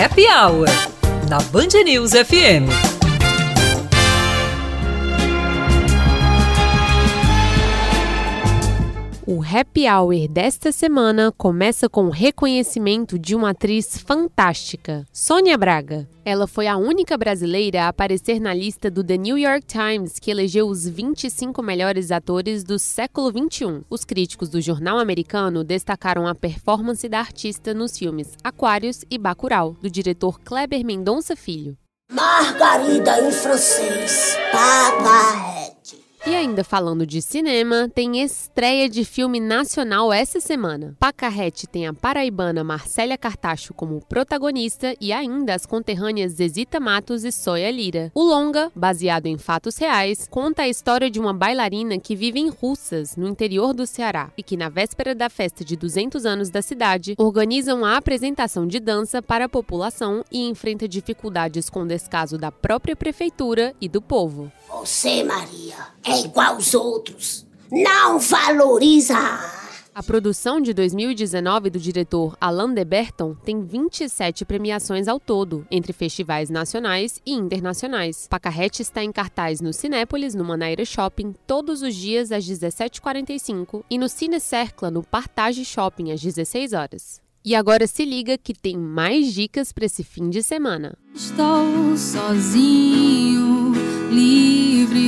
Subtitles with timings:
[0.00, 0.64] Happy Hour,
[1.28, 2.89] na Band News FM.
[9.52, 16.08] Happy Hour desta semana começa com o reconhecimento de uma atriz fantástica, Sônia Braga.
[16.24, 20.30] Ela foi a única brasileira a aparecer na lista do The New York Times, que
[20.30, 23.82] elegeu os 25 melhores atores do século XXI.
[23.90, 29.72] Os críticos do jornal americano destacaram a performance da artista nos filmes Aquários e Bacurau,
[29.82, 31.76] do diretor Kleber Mendonça Filho.
[32.12, 36.09] Margarida em francês, paparete.
[36.26, 40.94] E ainda falando de cinema, tem estreia de filme nacional essa semana.
[40.98, 47.32] Pacarrete tem a paraibana Marcélia Cartacho como protagonista e ainda as conterrâneas Zezita Matos e
[47.32, 48.12] Soia Lira.
[48.14, 52.50] O longa, baseado em fatos reais, conta a história de uma bailarina que vive em
[52.50, 56.60] Russas, no interior do Ceará, e que na véspera da festa de 200 anos da
[56.60, 62.36] cidade, organiza uma apresentação de dança para a população e enfrenta dificuldades com o descaso
[62.36, 64.52] da própria prefeitura e do povo.
[64.68, 65.76] Você, Maria,
[66.10, 67.46] igual aos outros.
[67.70, 69.16] Não valoriza.
[69.92, 75.92] A produção de 2019 do diretor Alain de Berton tem 27 premiações ao todo, entre
[75.92, 78.26] festivais nacionais e internacionais.
[78.28, 83.98] Pacarrete está em cartaz no Cinépolis, no Manaíra Shopping, todos os dias às 17h45 e
[83.98, 87.20] no Cine Cercla, no Partage Shopping, às 16 horas.
[87.44, 90.96] E agora se liga que tem mais dicas para esse fim de semana.
[91.14, 93.39] Estou sozinho,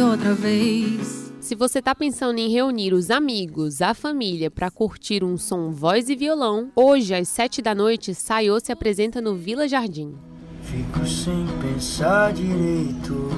[0.00, 1.32] outra vez.
[1.40, 6.08] Se você está pensando em reunir os amigos, a família para curtir um som voz
[6.08, 10.14] e violão, hoje às 7 da noite, Sayô se apresenta no Vila Jardim.
[10.62, 13.30] Fico sem pensar direito.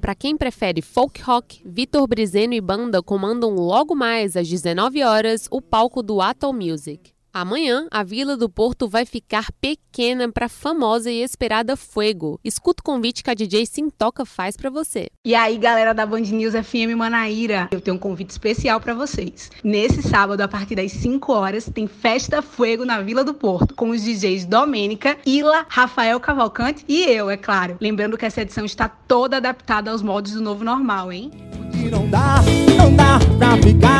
[0.00, 5.48] Para quem prefere folk rock, Vitor Brizeno e banda comandam logo mais às 19 horas
[5.50, 7.12] o palco do Atom Music.
[7.34, 12.38] Amanhã, a Vila do Porto vai ficar pequena para a famosa e esperada Fuego.
[12.44, 15.08] Escuta o convite que a DJ Sintoca faz para você.
[15.24, 19.50] E aí, galera da Band News FM Manaíra, eu tenho um convite especial para vocês.
[19.64, 23.88] Nesse sábado, a partir das 5 horas, tem Festa Fuego na Vila do Porto, com
[23.88, 27.78] os DJs Domênica, Ila, Rafael Cavalcante e eu, é claro.
[27.80, 31.30] Lembrando que essa edição está toda adaptada aos moldes do novo normal, hein?
[31.90, 32.42] Não dá,
[32.76, 33.91] não dá pra ficar.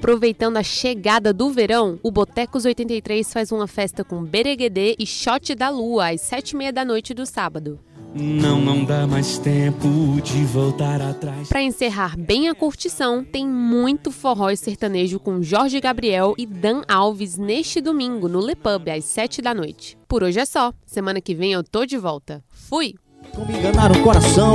[0.00, 5.54] Aproveitando a chegada do verão, o Botecos 83 faz uma festa com bereguedê e shot
[5.54, 7.78] da lua às sete e meia da noite do sábado.
[8.14, 9.86] Não, não dá mais tempo
[10.22, 11.50] de voltar atrás.
[11.50, 16.80] Para encerrar bem a curtição, tem muito forró e sertanejo com Jorge Gabriel e Dan
[16.88, 19.98] Alves neste domingo no Le Pub às sete da noite.
[20.08, 20.72] Por hoje é só.
[20.86, 22.42] Semana que vem eu tô de volta.
[22.48, 22.94] Fui!
[23.34, 24.54] Como enganar o coração,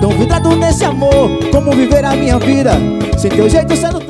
[0.00, 1.28] tão vidrado nesse amor.
[1.52, 2.72] Como viver a minha vida
[3.18, 4.05] sem teu jeito sedutor.